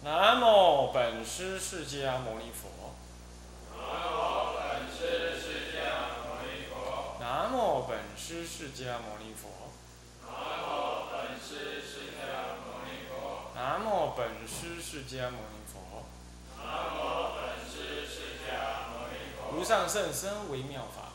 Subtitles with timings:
[0.00, 2.94] 南无本师释迦牟尼佛。
[3.76, 7.16] 南无本师释迦牟尼佛。
[7.18, 9.50] 南无本师释迦牟尼佛。
[10.22, 10.30] 南
[10.62, 13.50] 无本师释迦牟尼佛。
[13.56, 16.06] 南无本师释迦牟尼佛。
[16.62, 16.62] 南
[16.94, 19.58] 无本师释迦牟尼佛。
[19.58, 21.10] 无上甚深微妙法，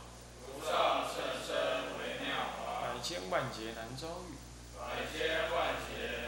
[0.46, 1.56] 无上甚深
[2.00, 4.36] 微妙法，百千万劫难遭遇。
[4.76, 6.23] 百千万劫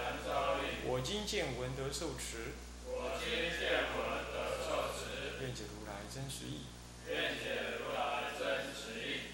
[1.05, 6.65] 今见闻得受持，我今见闻得受持，愿解如来真实义。
[7.07, 9.29] 愿解如来真实义。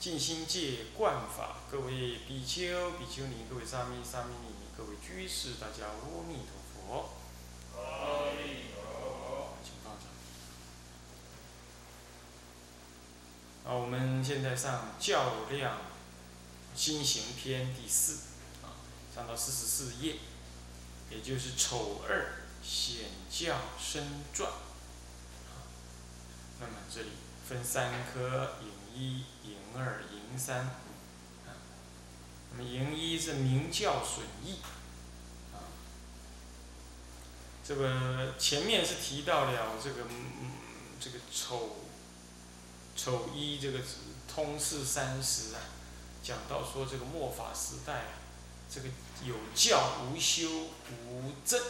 [0.00, 7.10] 尽心戒观法，各位比丘、比丘尼，各位沙弥、沙弥尼，各位居士，大家阿弥陀佛。
[7.76, 9.58] 阿弥陀佛。
[9.62, 10.08] 请放掌。
[13.70, 15.82] 啊，我们现在上较量
[16.74, 18.20] 心行篇第四，
[18.62, 18.80] 啊，
[19.14, 20.16] 上到四十四页，
[21.12, 24.50] 也就是丑二显教身传。
[26.60, 27.08] 那么这里
[27.46, 30.60] 分三科，引一、引二、引三。
[30.60, 31.52] 啊，
[32.52, 34.58] 那么引一是明教损益。
[35.52, 35.68] 啊，
[37.64, 40.52] 这个前面是提到了这个嗯
[41.00, 41.76] 这个丑
[42.96, 43.80] 丑一这个
[44.32, 45.60] 通释三十啊，
[46.22, 48.12] 讲到说这个末法时代啊，
[48.72, 48.88] 这个
[49.26, 50.48] 有教无修
[51.10, 51.60] 无证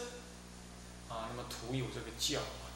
[1.09, 2.71] 啊，那么徒有这个教啊，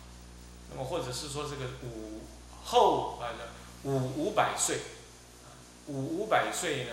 [0.70, 2.22] 那么或者是说这个五
[2.66, 3.32] 后啊
[3.84, 4.80] 五五百岁，
[5.88, 6.92] 五五百岁呢，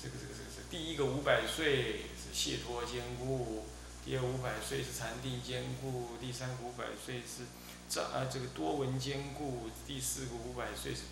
[0.00, 3.66] 这个这个这个是第一个五百岁是解脱坚固。
[4.04, 7.44] 第二五百岁是禅定坚固，第三个五百岁是
[7.90, 11.02] 这啊这个多闻坚固，第四个五百岁是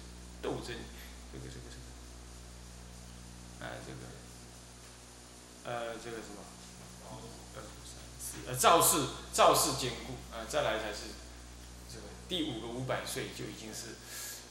[0.41, 0.75] 斗争，
[1.31, 1.77] 这个这个这
[3.61, 3.99] 个，啊这个，
[5.67, 6.39] 呃这个什么，
[8.47, 11.11] 呃造世造世坚固，啊再来才是
[11.93, 13.97] 这个第五个五百岁就已经是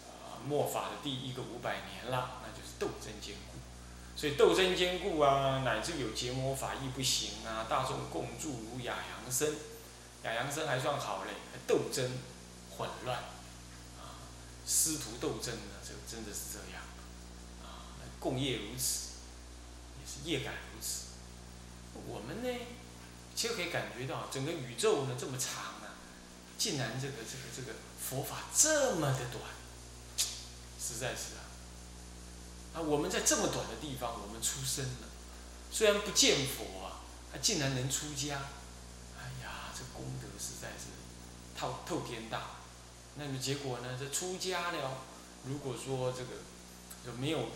[0.03, 3.57] 啊末法的第一个五百年了，那就是斗争坚固。
[4.17, 9.55] 所以斗争坚固啊，乃至有结魔法亦不行啊，大众共住如雅扬僧，
[10.23, 11.31] 雅扬生还算好嘞，
[11.67, 12.11] 斗争
[12.77, 13.17] 混乱，
[13.99, 14.19] 啊，
[14.65, 16.81] 师徒斗争呢，这个真的是这样，
[17.61, 17.87] 啊，
[18.19, 19.09] 共业如此，
[19.99, 20.53] 也是业感。
[22.07, 22.65] 我们呢，
[23.35, 25.97] 其实可以感觉到整个宇宙呢这么长啊，
[26.57, 29.43] 竟然这个这个这个佛法这么的短，
[30.79, 31.41] 实在是啊。
[32.75, 35.07] 啊，我们在这么短的地方，我们出生了，
[35.71, 36.99] 虽然不见佛啊，
[37.31, 38.35] 他竟然能出家，
[39.17, 40.91] 哎呀，这功德实在是
[41.57, 42.57] 透透天大。
[43.17, 44.97] 那么结果呢，这出家了，
[45.45, 46.31] 如果说这个
[47.05, 47.47] 就没有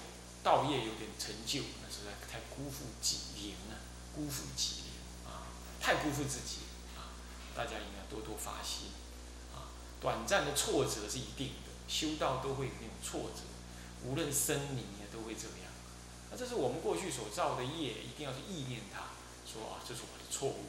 [0.42, 3.76] 道业有点成就，那实在太辜负己灵了，
[4.20, 4.84] 辜负己
[5.26, 5.48] 啊，
[5.80, 7.16] 太辜负自己啊！
[7.56, 8.92] 大家应该多多发心
[9.56, 9.72] 啊，
[10.02, 13.42] 短暂的挫折是一定的，修道都会有那种挫折，
[14.04, 14.84] 无论生离。
[15.12, 15.74] 都会这样，
[16.30, 19.10] 那这是我们过去所造的业，一定要去意念它，
[19.44, 20.66] 说啊，这是我的错误。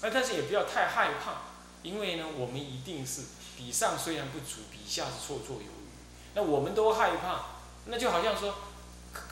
[0.00, 1.42] 那但是也不要太害怕，
[1.82, 3.24] 因为呢，我们一定是
[3.58, 5.88] 比上虽然不足，比下是绰绰有余。
[6.32, 7.44] 那我们都害怕，
[7.84, 8.54] 那就好像说，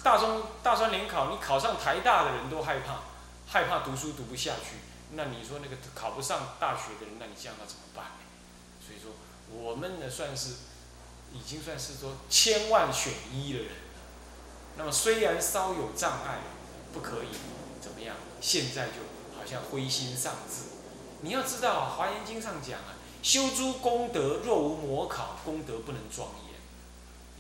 [0.03, 3.01] 大中大专联考，你考上台大的人都害怕，
[3.47, 4.77] 害怕读书读不下去。
[5.13, 8.13] 那你说那个考不上大学的人，那你这样那怎么办？
[8.85, 9.13] 所以说，
[9.49, 10.55] 我们呢算是
[11.33, 13.69] 已经算是说千万选一的人。
[14.77, 16.41] 那么虽然稍有障碍，
[16.93, 17.29] 不可以
[17.81, 18.17] 怎么样？
[18.41, 18.95] 现在就
[19.39, 20.77] 好像灰心丧志。
[21.23, 26.55] 你要知道，《华严经》上讲啊，修诸功德若无魔考，功德不能庄严。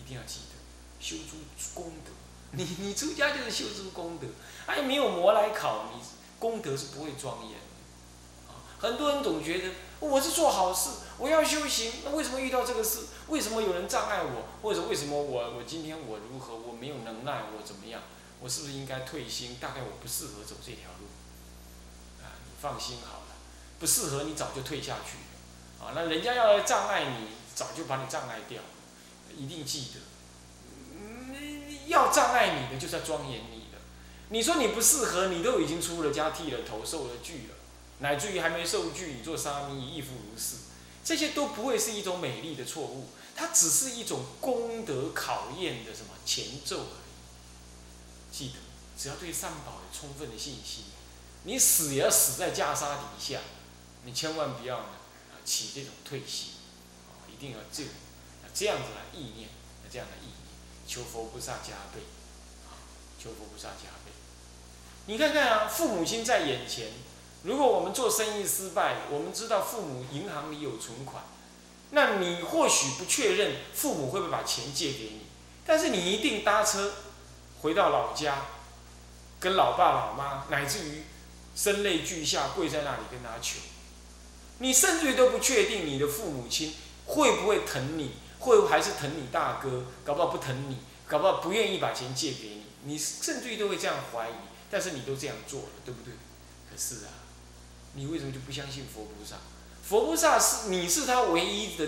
[0.02, 1.36] 一定要记得，修诸
[1.74, 2.12] 功德。
[2.56, 4.26] 你你出家就是修诸功德，
[4.66, 6.00] 哎，没有魔来考，你
[6.38, 7.58] 功德是不会庄严。
[8.48, 13.06] 啊，很多人总觉得我是做好事，我要修行，那为什么遇到这个事？
[13.28, 14.48] 为什么有人障碍我？
[14.62, 16.56] 或者为什么我我今天我如何？
[16.56, 18.00] 我没有能耐，我怎么样？
[18.40, 19.56] 我是不是应该退心？
[19.60, 21.06] 大概我不适合走这条路。
[22.24, 23.36] 啊，你放心好了，
[23.78, 25.18] 不适合你早就退下去。
[25.82, 28.62] 啊，那人家要来障碍你，早就把你障碍掉。
[29.36, 30.00] 一定记得，
[31.96, 33.78] 要障碍你的就是要庄严你的。
[34.28, 37.54] 你说你不适合，你都已经出了家、剃了头、受了具了，
[37.98, 40.56] 乃至于还没受具，你做沙弥亦复如是。
[41.04, 48.36] 这些都不会是一种美丽的错误，它只是一种功德考验的什么前奏而已。
[48.36, 48.54] 记得，
[48.98, 50.84] 只要对善宝有充分的信心，
[51.44, 53.38] 你死也要死在袈裟底下，
[54.04, 54.88] 你千万不要呢
[55.44, 56.54] 起这种退心，
[57.08, 57.84] 啊，一定要这
[58.52, 59.48] 这样子来意念，
[59.88, 60.30] 这样的意，
[60.86, 62.00] 求佛菩萨加倍，
[62.66, 62.78] 啊，
[63.18, 64.12] 求佛菩萨加倍。
[65.06, 66.88] 你看看啊，父母亲在眼前，
[67.42, 71.24] 如果我们做生意失败，我们知道父母银行里有存款，
[71.90, 75.20] 那你或许不确认父母会不会把钱借给你，
[75.64, 76.92] 但是你一定搭车
[77.60, 78.46] 回到老家，
[79.38, 81.02] 跟老爸老妈，乃至于
[81.54, 83.58] 声泪俱下跪在那里跟他求。
[84.58, 86.74] 你甚至于都不确定你的父母亲
[87.06, 94.32] 会不会疼你，会还是疼你大哥，搞不好不疼你，搞不好不愿意把钱借给你，你甚至于都会这样怀疑。
[94.68, 96.12] 但是你都这样做了，对不对？
[96.68, 97.22] 可是啊，
[97.94, 99.36] 你为什么就不相信佛菩萨？
[99.82, 101.86] 佛菩萨是你是他唯一的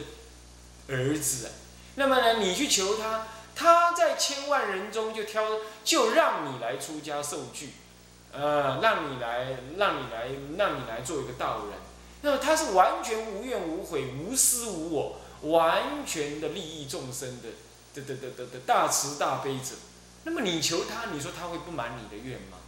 [0.89, 1.51] 儿子啊。
[1.97, 5.45] 那么呢，你去求他，他在千万人中就挑，
[5.83, 7.71] 就让你来出家受具，
[8.31, 11.79] 呃，让你来，让你来，让你来做一个道人。
[12.23, 17.49] 那么他是完全无怨无悔、无私无我，完全的利益众生的，
[17.95, 19.77] 的的的的的大慈大悲者。
[20.25, 22.59] 那么你求他，你说他会不满你的愿吗？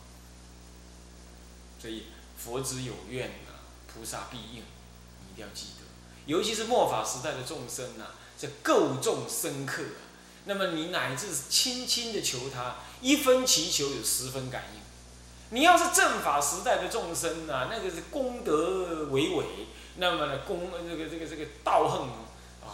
[1.81, 2.05] 所以
[2.39, 5.87] 佛子有愿啊，菩萨必应，你一定要记得。
[6.27, 8.07] 尤其是末法时代的众生呐，
[8.39, 10.09] 这构重深刻啊。
[10.45, 14.81] 那么你乃至轻轻的求他，一分祈求有十分感应。
[15.51, 19.45] 你要是正法时代的众生呐，那个是功德伟伟，
[19.97, 22.03] 那么呢功这个这个这个道恨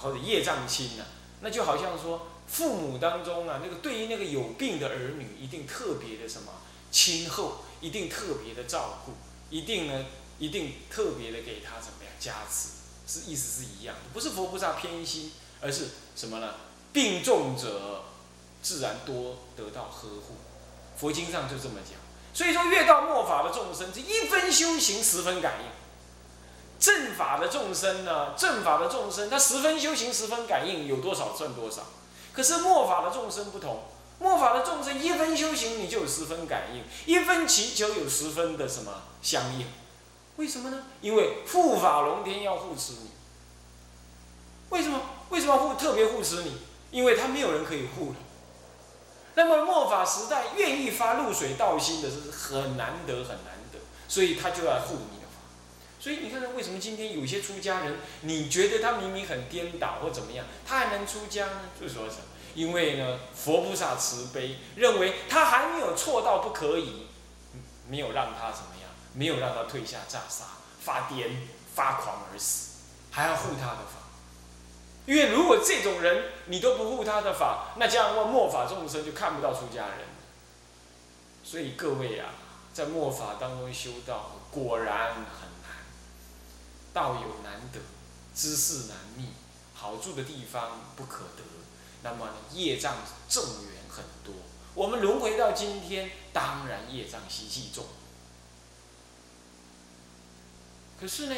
[0.03, 1.05] 或者业障轻呐，
[1.41, 6.53] 那就好像说父母当中啊，那个对于那个有病的儿女，一定特别的什么
[6.91, 9.13] 亲厚，一定特别的照顾，
[9.51, 10.07] 一定呢
[10.39, 12.69] 一定特别的给他怎么样加持，
[13.07, 16.55] 是意思是一样的，不是佛菩萨偏心，而是什么呢？
[16.93, 18.05] 病重者
[18.63, 20.37] 自然多得到呵护，
[20.97, 21.99] 佛经上就这么讲。
[22.33, 25.71] 所以说，越到末法的众生，这一分修行十分感应；
[26.79, 31.83] 正法的众生呢，正法的众生，他十分修行十分感应，有多少算多少。
[32.33, 33.85] 可是末法的众生不同，
[34.19, 38.93] 末法的众生一分修行你就有十分感应，一分祈求有十分的什么
[39.23, 39.67] 相应？
[40.37, 40.85] 为什么呢？
[41.01, 43.11] 因为护法龙天要护持你。
[44.69, 45.01] 为什么？
[45.31, 46.59] 为什么护特别护持你？
[46.91, 48.17] 因为他没有人可以护了。
[49.35, 55.16] 那么末法时代愿意发露水道心的是很难得很难得，所以他就要护你。
[55.99, 61.61] 所以你看看为什么今天有些出家人，你觉得他明明很颠倒或怎么样，他还能出家呢？
[61.81, 62.23] 就是说什么？
[62.55, 67.07] 因为呢，佛菩萨慈悲，认为他还没有错到不可以，
[67.89, 70.43] 没有让他怎么样，没有让他退下袈裟，
[70.81, 71.29] 发癫
[71.75, 74.07] 发狂而死，还要护他的法。
[75.07, 80.07] 因为如果这种人你都不护他的法，那这样的话末法众生就看不到出家人。
[81.45, 82.31] 所以各位啊，
[82.73, 85.49] 在末法当中修道果然很，
[86.97, 87.79] 道有难得，
[88.35, 89.29] 知识难觅，
[89.75, 91.43] 好住的地方不可得。
[92.03, 92.97] 那么呢业障
[93.29, 94.33] 重缘很多，
[94.75, 97.85] 我们轮回到今天，当然业障习气重。
[100.99, 101.37] 可是呢，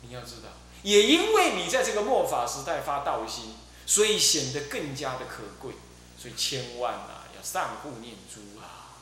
[0.00, 0.48] 你要知道。
[0.82, 5.74] 也因为你在这个末法时代发道心，所以显得更加的可贵。
[6.18, 8.96] 所以千万啊，要善护念珠啊！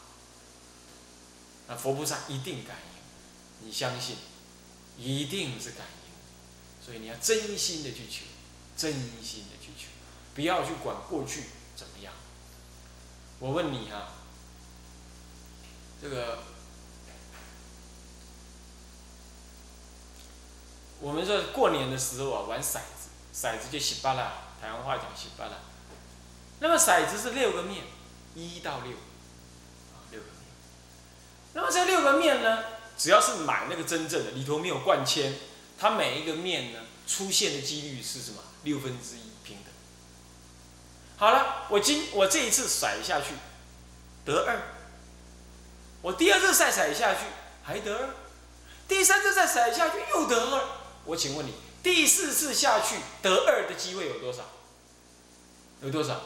[1.67, 2.77] 那佛菩萨一定感
[3.63, 4.17] 应，你相信，
[4.99, 6.85] 一定是感应。
[6.85, 8.25] 所以你要真心的去求，
[8.77, 9.87] 真心的去求，
[10.35, 12.13] 不要去管过去怎么样。
[13.39, 14.13] 我问你啊，
[16.03, 16.39] 这个。
[21.01, 25.53] 我们说过年的时候啊，玩骰子，骰子就洗巴啦，台湾话讲洗巴啦。
[26.59, 27.85] 那么骰子是六个面，
[28.35, 28.91] 一到六，
[30.11, 30.51] 六个面。
[31.53, 32.65] 那么这六个面呢，
[32.99, 35.33] 只要是买那个真正的，里头没有灌铅，
[35.79, 38.43] 它每一个面呢，出现的几率是什么？
[38.65, 39.73] 六分之一平等。
[41.17, 43.35] 好了，我今我这一次甩下去
[44.25, 44.61] 得二，
[46.03, 47.21] 我第二次再甩下去
[47.63, 48.11] 还得二，
[48.89, 50.65] 第三次再甩下去又得二。
[51.05, 54.43] 我请问你，第四次下去得二的机会有多少？
[55.83, 56.21] 有多少？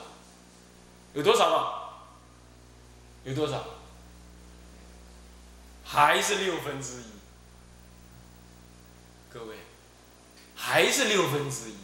[1.13, 1.73] 有多少吗？
[3.25, 3.63] 有多少？
[5.93, 7.05] 还是六分之一？
[9.31, 9.57] 各位，
[10.57, 11.75] 还是六分之一？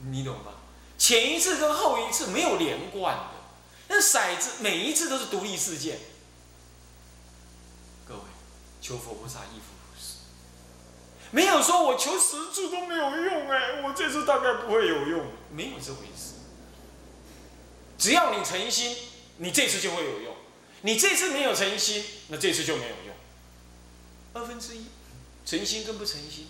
[0.00, 0.52] 你懂吧？
[0.98, 3.30] 前一次跟后一次没有连贯的，
[3.88, 5.98] 那骰子每一次都是独立事件。
[8.06, 8.20] 各位
[8.82, 10.16] 求佛菩萨依佛如是，
[11.30, 16.34] 没有说我求十次都没有用哎，我这次大概不会有用，没有这回事。
[17.96, 18.94] 只要你诚心，
[19.38, 20.29] 你这次就会有用；
[20.82, 23.14] 你这次没有诚心，那这次就没有用。
[24.34, 24.86] 二分之一，
[25.44, 26.48] 诚心跟不诚心，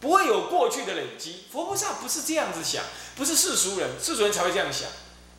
[0.00, 1.44] 不会有过去的累积。
[1.50, 2.84] 佛菩萨不是这样子想，
[3.16, 4.88] 不是世俗人，世俗人才会这样想。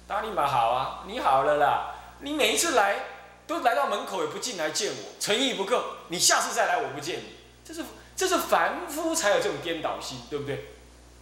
[0.07, 3.05] 达利玛好啊，你好了啦，你每一次来。
[3.49, 7.33] 都来到门口也不进来见我，诚意不够，你下次再来我不见你，
[7.65, 7.83] 这是
[8.15, 10.65] 这是凡夫才有这种颠倒心，对不对？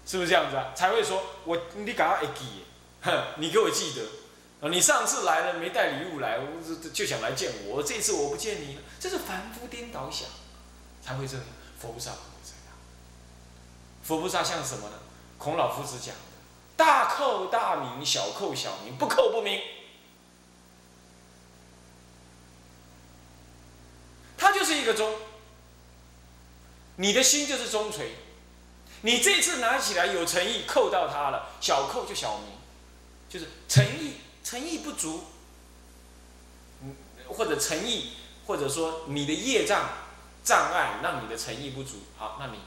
[0.06, 0.74] 是不是这样子啊？
[0.76, 2.66] 才会说我你赶快记，
[3.04, 4.02] 哼，你给我记得
[4.60, 4.70] 啊！
[4.70, 10.28] 你上次来了没带礼物来，我就就想来见我，这次我不见你了，这是凡夫颠倒想，
[11.02, 11.46] 才会这样。
[11.80, 12.76] 佛菩萨不会这样，
[14.04, 14.96] 佛菩萨像什么呢？
[15.38, 16.22] 孔老夫子讲的：
[16.76, 19.62] 大叩大名，小叩小名，不叩不明。
[24.36, 25.16] 它就是一个钟，
[26.96, 28.16] 你的心就是钟锤。
[29.02, 32.48] 你这次拿起来有诚意，扣到它了，小扣就小名，
[33.30, 34.07] 就是诚意
[34.48, 35.26] 诚意不足，
[36.82, 36.96] 嗯，
[37.28, 38.14] 或者诚意，
[38.46, 39.90] 或者说你的业障
[40.42, 42.60] 障碍让你的诚意不足，好，那你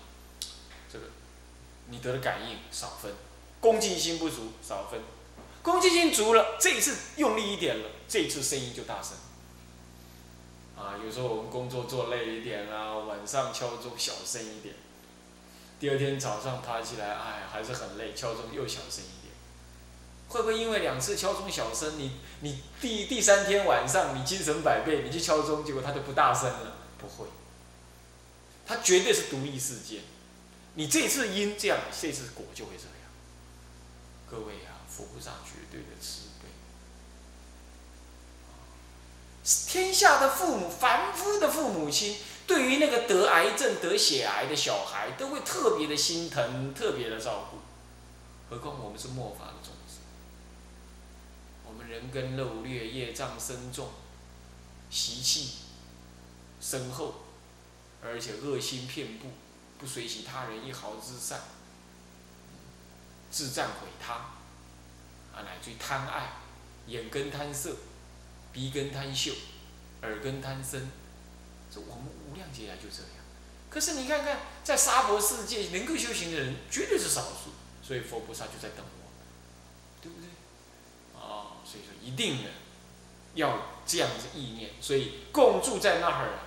[0.92, 1.06] 这个
[1.88, 3.14] 你得的感应少分，
[3.60, 5.00] 恭敬心不足少分，
[5.62, 9.12] 恭敬心足了，这一次用力一点了，这一次声音就大声。
[10.76, 14.74] 啊，有时候我们工作做累一点啦，晚上敲钟小声一点。
[15.78, 19.29] 第二天早上爬起来，哎，还是很累，敲钟又小声一点。
[20.30, 26.76] 会不会因为两次敲钟小声，你你第第三天晚上你精神百倍，你去敲钟，结果它就不大声了？
[26.98, 27.26] 不会，
[28.64, 30.02] 它绝对是独立事件。
[30.74, 32.94] 你这次因这样，这次果就会这样。
[34.30, 36.48] 各位啊，佛菩萨绝对的慈悲。
[39.68, 42.16] 天下的父母，凡夫的父母亲。
[42.46, 47.58] 对于那个得癌症、得血癌的小孩，都会特别的心疼，特别的照顾。
[48.48, 49.79] 何况我们是末法的众生，我们
[51.90, 53.88] 人根漏劣，业障深重，
[54.88, 55.54] 习气
[56.60, 57.14] 深厚，
[58.00, 59.26] 而且恶心遍布，
[59.76, 61.40] 不随喜他人一毫之善，
[63.28, 64.14] 自赞毁他，
[65.34, 66.34] 啊，乃至于贪爱，
[66.86, 67.76] 眼根贪色，
[68.52, 69.32] 鼻根贪嗅，
[70.02, 70.88] 耳根贪声。
[71.72, 73.24] 这我们无量劫来就这样，
[73.68, 77.50] 可是你看看，在娑婆世界能够修行的人绝对是少数，
[77.82, 78.99] 所以佛菩萨就在等我，
[81.70, 82.50] 所以说一定呢
[83.34, 86.38] 要这样子意念，所以共住在那儿，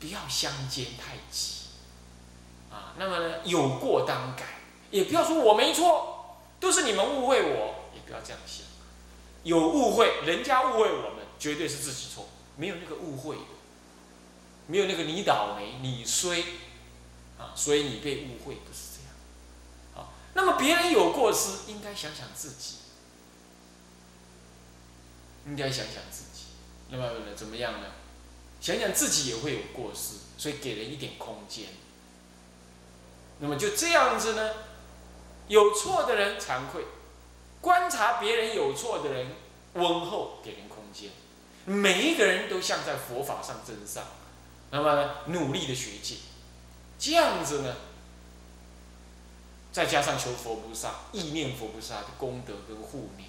[0.00, 1.66] 不要相煎太急，
[2.70, 4.60] 啊，那么呢有过当改，
[4.90, 8.64] 也不要说我没错，都是你们误会我，也不要这样想，
[9.42, 13.36] 有误会，人家误会我们，绝对是自己错，没有那个误会。
[14.68, 16.42] 没有那个你倒霉你衰，
[17.38, 19.14] 啊，所以你被误会不是这样，
[19.94, 22.78] 好，那么别人有过失，应该想想自己，
[25.46, 26.46] 应该想想自己，
[26.90, 27.86] 那么怎么样呢？
[28.60, 31.66] 想想自己也会有过失，所以给人一点空间。
[33.38, 34.54] 那么就这样子呢，
[35.46, 36.84] 有错的人惭愧，
[37.60, 39.28] 观察别人有错的人
[39.74, 41.10] 温厚，给人空间。
[41.66, 44.04] 每一个人都像在佛法上真上。
[44.70, 46.16] 那么，努力的学戒，
[46.98, 47.76] 这样子呢，
[49.70, 53.28] 再加上求佛菩萨、意念佛菩萨的功德跟护念，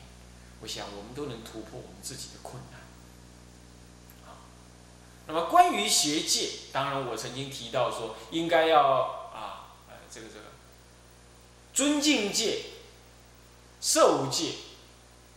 [0.61, 2.81] 我想我们都能突破我们自己的困难。
[4.29, 4.41] 啊，
[5.27, 8.81] 那么关于学戒，当然我曾经提到说，应该要
[9.33, 10.45] 啊，呃，这个这个，
[11.73, 12.65] 尊敬戒、
[13.81, 14.53] 受戒，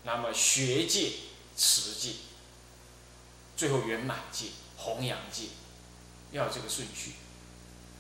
[0.05, 1.13] 那么学戒、
[1.57, 2.13] 持戒，
[3.57, 4.47] 最后圆满戒、
[4.77, 5.45] 弘扬戒。
[6.33, 7.15] 要这个顺序，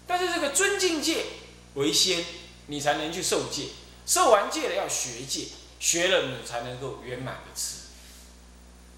[0.06, 1.26] 但是这个尊敬戒
[1.74, 2.24] 为先，
[2.68, 3.70] 你才能去受戒，
[4.06, 5.48] 受完戒了要学戒，
[5.80, 7.78] 学了你才能够圆满的持。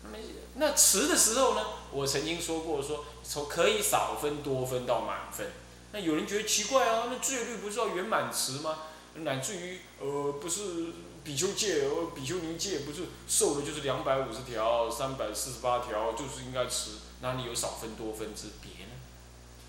[0.05, 0.19] 那么
[0.57, 5.51] 那持的时候呢，我曾经说过，说从可以少分多分到满分。
[5.93, 8.79] 那有人觉得奇怪啊，那戒律不是要圆满持吗？
[9.15, 18.93] 乃至于呃不是比丘戒，呃比丘尼戒不是受的就是两百五十条、三百四十八条，就是应该持，哪里有少分多分之别呢？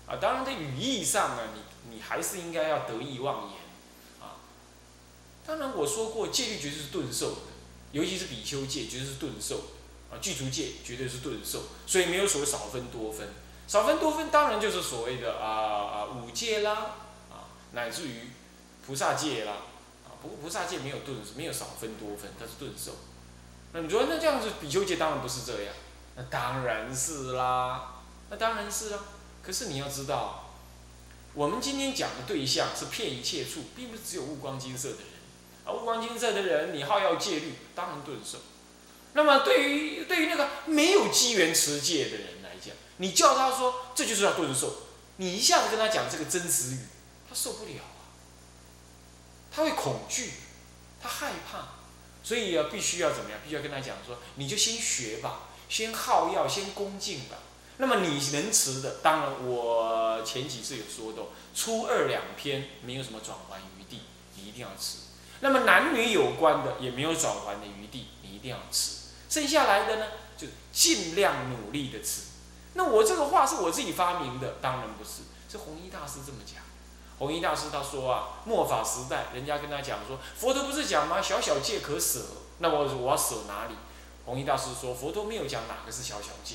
[0.06, 3.52] 啊，当然在语义上呢，你你还是应该要得意忘言，
[5.46, 7.36] 当然我说过戒律绝对是顿受的，
[7.92, 9.56] 尤其是比丘戒绝对是顿受，
[10.10, 13.28] 啊，具足戒绝对是顿受，所以没有所谓少分多分，
[13.68, 16.96] 少分多分当然就是所谓的啊啊五戒啦，
[17.30, 18.30] 啊乃至于
[18.86, 19.52] 菩萨戒啦，
[20.06, 22.92] 啊不过菩萨戒没有顿没有少分多分，它是顿受，
[23.72, 25.74] 那你说那这样子比丘戒当然不是这样，
[26.16, 28.98] 那当然是啦，那当然是啦。
[29.42, 30.54] 可是你要知道，
[31.34, 35.13] 我们今天讲的对象是骗一切处，并不是只有悟光金色的人。
[35.64, 38.38] 啊，无光金色的人，你好要戒律，当然顿受。
[39.14, 44.74] 那么对于对于那个没有机缘持戒的人来讲，你叫他说这就是要顿受，
[45.18, 46.78] 你一下子跟他讲这个真实语，
[47.28, 48.10] 他受不了啊，
[49.50, 50.32] 他会恐惧，
[51.00, 51.68] 他害怕，
[52.24, 53.38] 所以啊，必须要怎么样？
[53.44, 57.36] 必须要跟他讲说，你就先学吧，先耗药，先恭敬吧。
[57.76, 64.00] 那么你能持的，当然我前几次有说到，初二两篇没有什么转还余地，
[64.34, 65.03] 你一定要持。
[65.44, 68.92] 那么男女有关的也没有转还的余地，你一定要吃。
[69.28, 70.06] 剩下来的呢，
[70.38, 72.22] 就尽量努力的吃。
[72.72, 76.62] 那我这个话是我自己发明的，当然不是，是弘一大师这么讲。
[77.18, 81.20] 弘一大师他说啊，末法时代，人家跟他讲说，佛陀不是讲吗？
[81.20, 82.20] 小小戒可舍。
[82.60, 83.74] 那我我要舍哪里？
[84.24, 86.54] 弘一大师说，佛陀没有讲哪个是小小戒。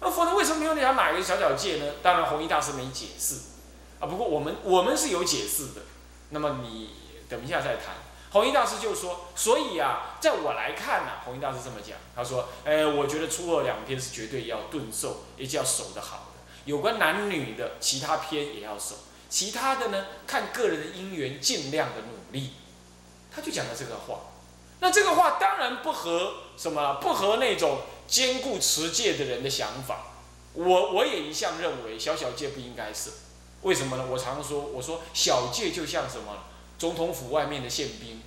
[0.00, 1.92] 那佛陀为什么没有讲哪个小小戒呢？
[2.02, 3.40] 当然，弘一大师没解释
[4.00, 4.06] 啊。
[4.06, 5.82] 不过我们我们是有解释的。
[6.30, 6.90] 那么你
[7.28, 7.94] 等一下再谈。
[8.32, 16.40] 弘一大师就说，所以啊，在我来看呢，弘一大师这么讲，他说，哎，我觉得初二两篇是绝对要顿受，也就要守得好的。
[16.64, 18.96] 有关男女的其他篇也要守，
[19.28, 22.54] 其他的呢，看个人的因缘，尽量的努力。
[23.34, 24.20] 他就讲了这个话。
[24.80, 27.80] 那这个话当然不合什么，不合那种。
[28.06, 30.12] 兼顾持戒的人的想法，
[30.52, 33.10] 我我也一向认为小小戒不应该是，
[33.64, 34.06] 为什么呢？
[34.08, 36.44] 我常说，我说小戒就像什么，
[36.78, 38.22] 总统府外面的宪兵，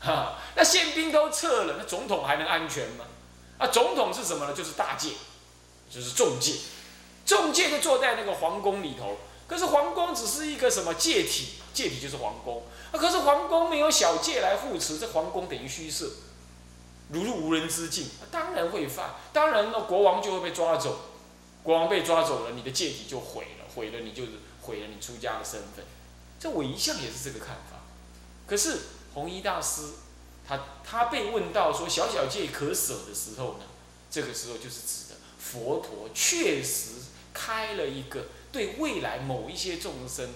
[0.00, 3.04] 哈，那宪兵都撤了，那总统还能安全吗？
[3.58, 4.52] 啊，总统是什么呢？
[4.52, 5.10] 就是大戒，
[5.90, 6.54] 就是重戒，
[7.24, 16.10] 重戒就坐在那个皇宫里头，可是皇宫只是一个什么戒体，戒体就是皇宫，啊，可是皇宫没有小戒来护持，这皇宫等于虚设。
[17.10, 19.16] 如入无人之境，当然会犯。
[19.34, 20.98] 当然，那国王就会被抓走。
[21.62, 24.30] 国王被抓走了，你的戒体就毁了，毁了你就是
[24.62, 25.84] 毁了你出家的身份。
[26.40, 27.82] 这我一向也是这个看法。
[28.46, 28.78] 可是
[29.14, 29.82] 弘一大师，
[30.48, 33.64] 他他被问到说小小戒可舍的时候呢，
[34.10, 36.92] 这个时候就是指的佛陀确实
[37.34, 40.30] 开了一个对未来某一些众生。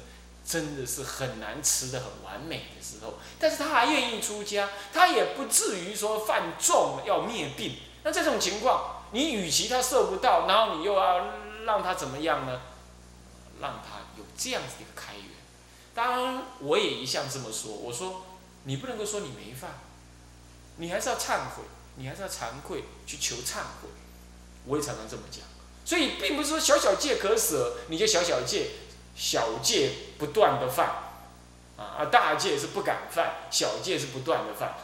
[0.49, 7.75] 真的是很难吃的很完美的时候，但是他还愿意出家，他也不至于说犯重要灭病。
[8.04, 11.33] 那这种情况，你与其他受不到，然后你又要
[11.64, 12.61] 让他怎么样呢？
[13.60, 15.25] 让他有这样子的一个开源。
[15.95, 18.26] 当然，我也一向这么说，我说
[18.64, 19.78] 你不能够说你没犯，
[20.76, 21.64] 你还是要忏悔，
[21.97, 23.88] 你还是要惭愧去求忏悔。
[24.66, 25.42] 我也常常这么讲，
[25.84, 28.71] 所以并不是说小小戒可舍，你就小小戒。
[29.19, 30.88] 小戒不断的犯，
[31.78, 34.75] 啊啊，大戒是不敢犯，小戒是不断的犯。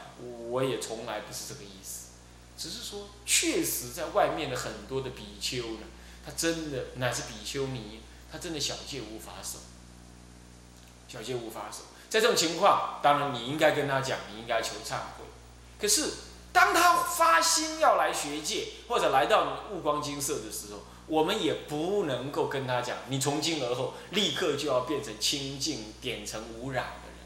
[0.49, 2.13] 我也从来不是这个意思，
[2.57, 5.81] 只是说，确实在外面的很多的比丘呢，
[6.25, 8.01] 他真的乃是比丘尼，
[8.33, 9.59] 他真的小戒无法守，
[11.07, 11.81] 小戒无法守。
[12.09, 15.25] 在这种情况，当然你应该跟他讲，你应该求忏悔。
[15.79, 16.11] 可是
[16.53, 27.19] 当他发心要来学戒，或者来到悟光金色的时候，我们也不能够跟他讲，你从今而后立刻就要变成清净、点成无染的人。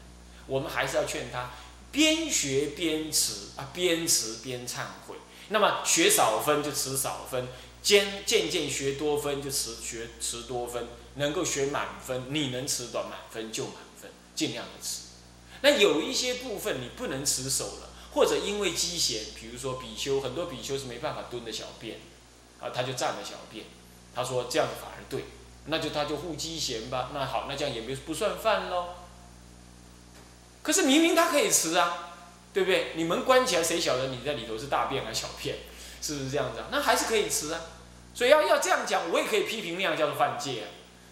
[0.45, 1.51] 我们还是要劝他
[1.91, 5.15] 边学边持啊，边持边忏悔。
[5.49, 7.47] 那么学少分就持少分，
[7.87, 10.85] 渐渐渐学多分就持学持多分。
[11.15, 15.03] 能够学满分，你能持短满分就满分，尽量的持。
[15.61, 21.99] 那有一些部分你不能持守了，或者因为积闲，比如说比丘，很多比丘是没办法蹲的小便。
[22.59, 23.65] 啊，他就站了小便，
[24.13, 25.23] 他说这样反而对，
[25.67, 28.89] 那就他就护积贤吧，那好，那这样也没不算犯喽。
[30.61, 32.13] 可是明明他可以吃啊，
[32.53, 32.91] 对不对？
[32.95, 35.57] 你门关起来，谁晓得你在里头是大便还是小便？
[36.01, 36.67] 是不是这样子啊？
[36.71, 37.59] 那还是可以吃啊。
[38.17, 40.65] 所以要要这样讲，我也可以批评那样叫做犯戒啊。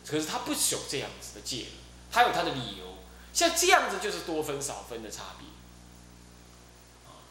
[0.04, 1.65] 可是他不守这样子的戒，
[2.12, 2.96] 他有他的理由。
[3.32, 5.48] 像这样子就是多分少分的差别，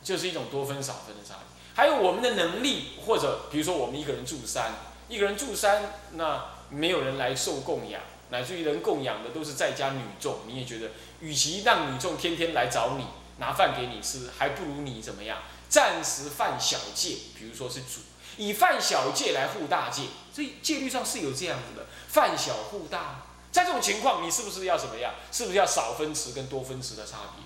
[0.04, 1.74] 就是一种多分少分的差别。
[1.74, 4.74] 还有我们的能力，或者比如说我们一个人住山，
[5.08, 13.06] 一个人住山，那没有人来受供养，乃至于人供养的都是在家女众，你也觉得，与其让女众天天来找你
[13.38, 15.42] 拿饭给你吃，还不如你怎么样？
[15.68, 18.00] 暂时犯小戒，比如说是主，
[18.36, 23.22] 以犯小戒来护大戒，所以戒律上是有这样子的，犯小护大。
[23.52, 25.14] 在这种情况，你是不是要怎么样？
[25.30, 27.44] 是不是要少分持跟多分持的差别？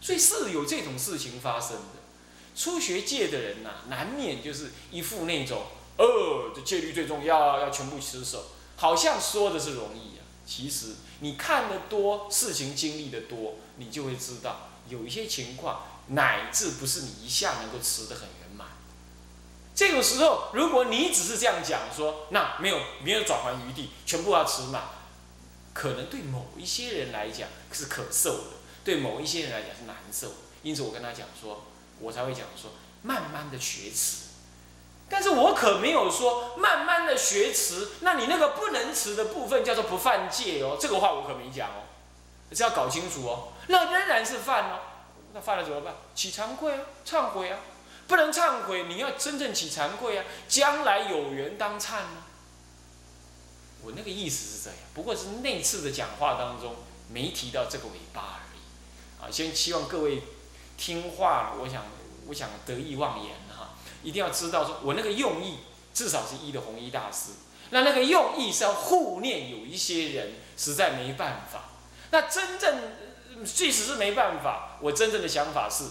[0.00, 1.98] 所以是有这种事情发生的。
[2.54, 5.62] 初学戒的人呐，难免就是一副那种，
[5.96, 8.44] 哦，这戒律最重要，要全部持守，
[8.76, 10.22] 好像说的是容易啊。
[10.46, 18.28] 其实你看得多，事情经历的多，你就会知道，有一些情况，乃至不是你一下能够持得很。
[19.78, 24.82] 这个时候，如果你只是这样讲说，那没有没有转还余地，全部要持满，
[25.72, 28.44] 可能对某一些人来讲是可受的，
[28.82, 30.32] 对某一些人来讲是难受。
[30.64, 31.62] 因此，我跟他讲说。
[32.00, 32.70] 我才会讲说，
[33.02, 34.26] 慢慢的学持，
[35.08, 41.82] 但是我可没有说慢慢的学持，那你那个不能持的部分叫做不犯戒哦，这个话我可没讲哦，
[42.52, 44.78] 是要搞清楚哦，那仍然是犯哦，
[45.32, 45.92] 那犯了怎么办？
[46.14, 47.58] 起惭愧啊，忏悔啊，
[48.08, 50.24] 不能忏悔，你要真正起惭愧啊！
[50.48, 52.24] 将来有缘当忏呢。
[53.82, 56.76] 我那个意思是这样，不过是那次的讲话当中
[57.10, 59.22] 没提到这个尾巴而已。
[59.22, 60.22] 啊，先希望各位
[60.78, 61.84] 听话，我想，
[62.26, 65.58] 我想得意忘言哈，一定要知道说我那个用意，
[65.92, 67.32] 至少是一的弘一大师。
[67.70, 71.64] 那那个用意是要护念有一些人实在没办法。
[72.10, 72.90] 那真正
[73.44, 75.84] 即使是没办法，我真正的想法是。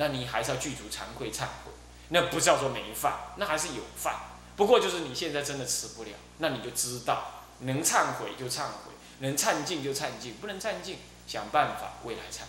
[0.00, 1.70] 那你还是要具足惭愧忏悔，
[2.08, 4.18] 那不叫做没犯，那还是有犯。
[4.56, 12.44] 不过就是你现在真的吃不了，那你就知道能忏悔就忏悔，能忏尽就忏尽，不能忏尽想办法未来忏。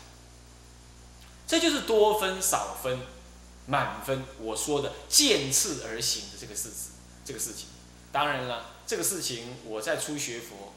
[1.46, 3.02] 这就是多分少分，
[3.66, 4.24] 满分。
[4.40, 6.92] 我说的见次而行的这个事实，
[7.26, 7.68] 这个事情。
[8.14, 10.72] 当然了，这个事情我在初学佛，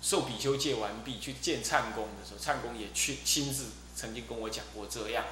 [0.00, 3.64] 受比丘戒完毕去见忏公的时候，忏公也去亲自。
[3.94, 5.24] 曾经跟我讲过这样，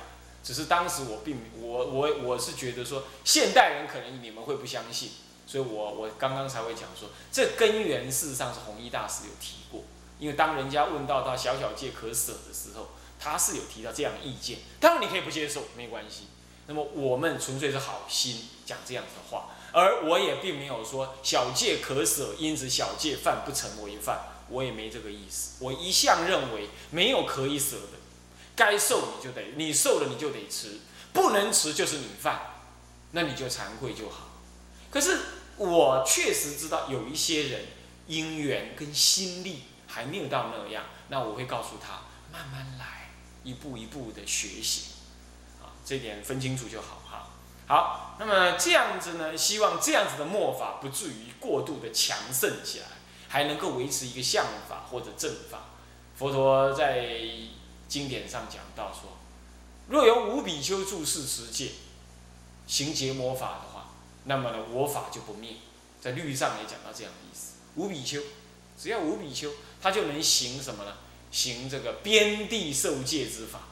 [0.42, 5.10] 只是当时我并我我我是觉得说现代人可能你们会不相信，
[5.46, 9.84] 所以我我刚刚才会讲说这根源事实上是弘一大师有提过，
[10.18, 16.28] 因为当人家问到他小小戒可舍的时候，他是有提到这样的意见，当然你可以不接受没关系，
[16.66, 27.99] 那么我们纯粹是好心讲这样子的话，而我也并没有说小戒可舍，因此小戒犯不成为犯，我也没这个意思，我一向认为没有可以舍的。
[28.60, 30.80] 该受你就得，你受了你就得吃，
[31.14, 32.42] 不能吃就是你犯，
[33.12, 34.28] 那你就惭愧就好。
[34.90, 35.18] 可是
[35.56, 37.62] 我确实知道有一些人
[38.06, 43.12] 因缘跟心力还没有到那样，那我会告诉他慢慢来，
[43.44, 44.90] 一步一步的学习，
[45.62, 47.30] 啊，这点分清楚就好哈。
[47.66, 52.86] 好，那么这样子呢，希望这样子的末法不至于过度的强盛起来，
[53.26, 55.60] 还能够维持一个相法或者正法。
[56.14, 57.16] 佛陀在。
[57.90, 59.18] 经典上讲到说，
[59.88, 61.72] 若有五比丘住世持戒，
[62.68, 63.90] 行结魔法的话，
[64.26, 65.56] 那么呢，我法就不灭。
[66.00, 67.54] 在律上也讲到这样的意思。
[67.74, 68.22] 五比丘，
[68.80, 69.50] 只要五比丘，
[69.82, 70.98] 他就能行什么呢？
[71.32, 73.62] 行这个边地受戒之法，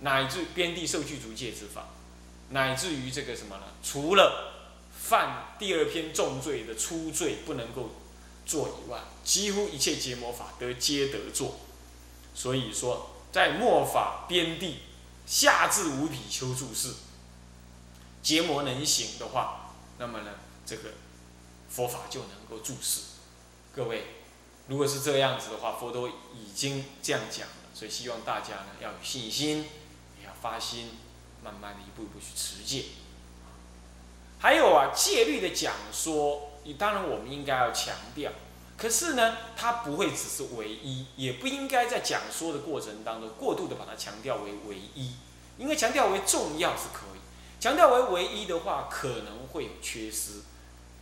[0.00, 1.90] 乃至边地受具足戒之法，
[2.50, 3.62] 乃至于这个什么呢？
[3.80, 4.54] 除了
[4.92, 7.90] 犯第二篇重罪的初罪不能够
[8.44, 11.60] 做以外，几乎一切结魔法都皆得做。
[12.34, 13.10] 所以说。
[13.32, 14.82] 在末法边地
[15.26, 16.92] 下至五比丘住世，
[18.22, 20.32] 结魔能行的话，那么呢，
[20.66, 20.90] 这个
[21.70, 23.00] 佛法就能够住世。
[23.74, 24.04] 各位，
[24.68, 29.62] 如果是这样子的话，佛陀已经这样讲了，所以希望大家呢要有信心，
[30.20, 30.90] 也要发心，
[31.42, 32.84] 慢慢的一步一步去持戒。
[34.40, 38.30] 还有啊，戒律的讲说，你当然我们应该要强调。
[38.82, 45.12] 可是呢，它不会只是唯一，也不应该在讲说的过程当中过度的把它强调为唯一，
[45.56, 47.20] 因为强调为重要是可以，
[47.60, 50.40] 强调为唯一的话可能会有缺失，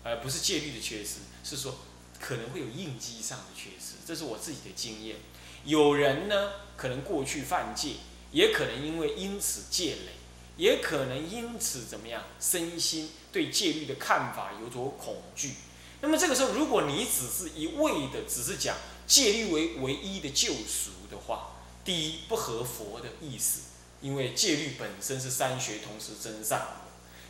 [0.04, 1.76] 而不是戒律的缺失，是说
[2.20, 5.16] 可能会有应激上的缺失，这是我自己的经验。
[5.64, 7.94] 有人呢，可能过去犯戒，
[8.30, 10.12] 也可能因为因此戒累，
[10.58, 15.54] 也可能因此怎么样，身心对戒律的看法有所恐惧。
[16.02, 23.62] 那么这个时候，如果你只是一味的只是讲戒律为唯一的救赎的话，第一不合佛的意思，
[24.00, 26.58] 因为戒律本身是三学同时增上；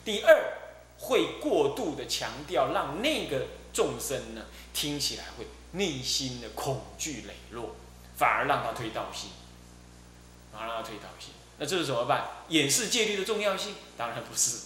[0.05, 0.53] 第二
[0.99, 7.75] 会过度的强调，让那个众生呢听起来会内心的恐惧磊落，
[8.17, 9.31] 反而让他推倒心，
[10.53, 11.31] 反而让他推倒心。
[11.59, 12.29] 那这是怎么办？
[12.49, 13.75] 掩饰戒律的重要性？
[13.97, 14.57] 当然不是，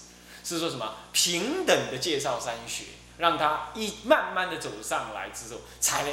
[0.45, 2.85] 是说什么平等的介绍三学。
[3.17, 6.05] 让他一慢慢的走上来之后，才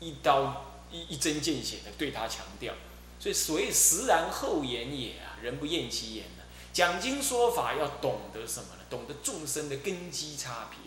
[0.00, 2.72] 一刀一一针见血的对他强调，
[3.20, 6.44] 所以所谓实然后言也啊，人不厌其言呢。
[6.72, 8.80] 讲经说法要懂得什么呢？
[8.88, 10.78] 懂得众生的根基差别，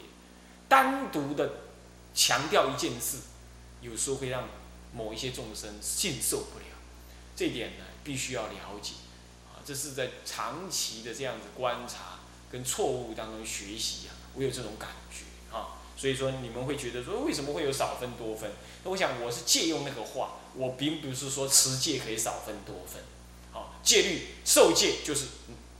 [0.67, 1.47] 单独的
[2.15, 3.17] 强调一件事，
[3.81, 4.49] 有时候会让
[4.91, 6.65] 某一些众生信受不了。
[7.35, 8.93] 这点呢，必须要了解
[9.53, 12.17] 啊，这是在长期的这样子观察
[12.51, 15.25] 跟错误当中学习啊，我有这种感觉。
[15.55, 18.51] 啊，所以说你们会觉得说为什么会有少分多分？
[18.83, 23.03] 那我想我是借用那个话，我并不是说持戒可以少分多分。
[23.51, 25.27] 好，戒律受戒就是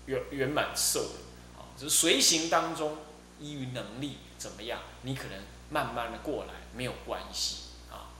[0.08, 1.16] 圆圆满受的。
[1.56, 2.98] 好，就是随行当中
[3.40, 5.38] 依于能力怎么样，你可能
[5.70, 7.56] 慢慢的过来没有关系
[7.90, 8.12] 啊，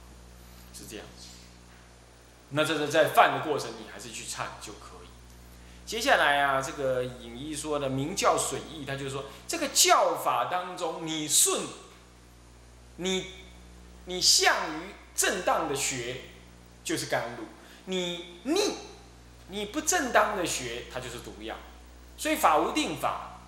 [0.72, 1.26] 是这样子。
[2.54, 5.08] 那这是在犯的过程，你还是去忏就可以。
[5.84, 11.60] 接下来啊，这个隐一说的名教水意，他就说这个教法当中，你顺，
[12.96, 13.26] 你
[14.06, 16.22] 你向于正当的学，
[16.82, 17.44] 就是甘露；
[17.86, 18.76] 你逆，
[19.48, 21.54] 你不正当的学，它就是毒药。
[22.16, 23.40] 所以法无定法，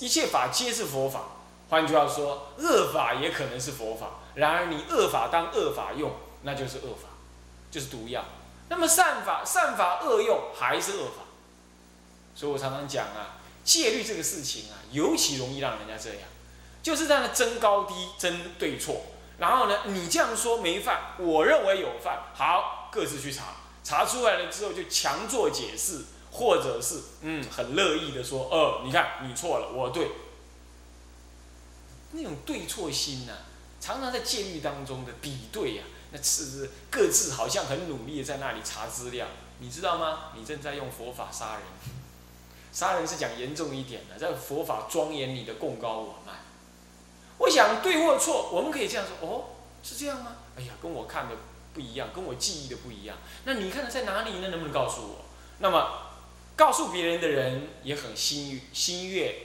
[0.00, 1.22] 一切法皆是佛法。
[1.70, 4.20] 换句话说，恶法也可能是佛法。
[4.34, 7.08] 然而你恶法当恶法用，那就是恶法，
[7.70, 8.24] 就是毒药。
[8.68, 11.24] 那么善法善法恶用还是恶法。
[12.38, 16.28] 所以我常常讲啊，戒律这个事情啊，尤其容易让人家这样，
[16.80, 19.06] 就是在那争高低、争对错。
[19.38, 30.08] 然后呢，你这样说没犯，我认为有犯，好，各自去查，查出来了之后就强作解释，或者是嗯很乐意的说，哦，你看你错了，我对。
[32.12, 33.32] 那种对错心呐，
[33.80, 39.26] 常常在戒律当中的比对呀，那是各自好像很努力的在那里查资料，
[39.58, 40.30] 你知道吗？
[40.36, 41.62] 你正在用佛法杀人，
[42.72, 46.36] 杀人是讲严重一点的，在佛法庄严里的贡高我慢。
[47.38, 49.44] 我想对或错，我们可以这样说，哦，
[49.82, 50.36] 是这样吗？
[50.56, 51.36] 哎呀，跟我看的
[51.72, 53.16] 不一样，跟我记忆的不一样。
[53.44, 54.48] 那你看的在哪里呢？
[54.48, 55.24] 能不能告诉我？
[55.58, 56.02] 那么
[56.56, 59.42] 告诉别人的人也很心心悦。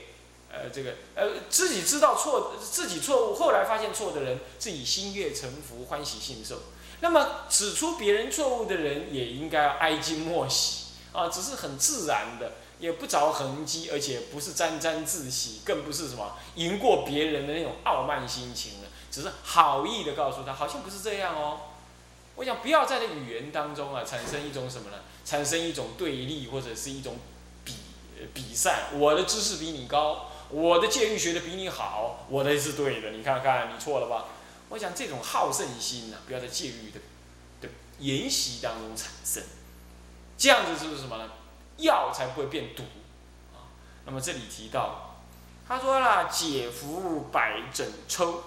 [0.56, 6.62] 呃，这个呃，自己知道错，自己错误，后来发现错的人，自己心悦诚服，欢喜信受。
[7.00, 12.52] 那么指出别人错误的人，也应该哀矜莫喜啊，只是很自然的，
[12.84, 21.60] 也不着痕迹，而且不是沾沾自喜，更不是什么赢过别人的那种傲慢心情了，只是好意的告诉他，好像不是这样哦。
[22.34, 24.98] 我想不要在这语言当中啊，产生一种什么呢？
[25.24, 27.16] 产生一种对立，或者是一种
[27.64, 27.74] 比
[28.34, 30.26] 比赛，我的知识比你高。
[30.50, 34.26] 我的戒律学的比你好，我的是对的，你看看你错了吧？
[34.68, 37.00] 我想这种好胜心呢，不要在戒律的
[37.62, 37.68] 的
[37.98, 39.42] 研习当中产生，
[40.36, 41.30] 这样子就是什么呢？
[41.78, 42.82] 药才不会变毒
[43.52, 43.70] 啊。
[44.06, 45.16] 那么这里提到，
[45.66, 48.42] 他说啦解服百疹抽，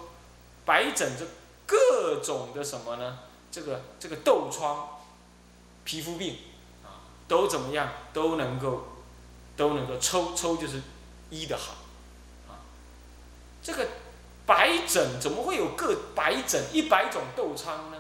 [0.66, 1.26] 百疹这
[1.66, 3.20] 各种的什么呢？
[3.52, 4.88] 这个这个痘疮、
[5.84, 6.38] 皮肤病
[6.84, 7.90] 啊，都怎么样？
[8.14, 8.88] 都能够
[9.56, 10.82] 都能够抽抽就是
[11.30, 11.74] 医的好
[12.48, 12.62] 啊。
[13.64, 13.88] 这个
[14.46, 17.97] 白疹怎么会有个白疹一百种痘疮呢？